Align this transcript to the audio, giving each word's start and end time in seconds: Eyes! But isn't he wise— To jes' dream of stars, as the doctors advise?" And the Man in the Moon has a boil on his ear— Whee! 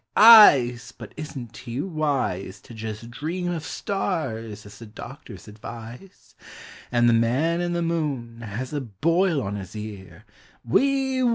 Eyes! 0.17 0.91
But 0.91 1.13
isn't 1.15 1.55
he 1.57 1.79
wise— 1.79 2.59
To 2.61 2.73
jes' 2.73 3.01
dream 3.03 3.51
of 3.51 3.63
stars, 3.63 4.65
as 4.65 4.79
the 4.79 4.87
doctors 4.87 5.47
advise?" 5.47 6.33
And 6.91 7.07
the 7.07 7.13
Man 7.13 7.61
in 7.61 7.73
the 7.73 7.83
Moon 7.83 8.41
has 8.41 8.73
a 8.73 8.81
boil 8.81 9.43
on 9.43 9.57
his 9.57 9.75
ear— 9.75 10.25
Whee! 10.67 11.21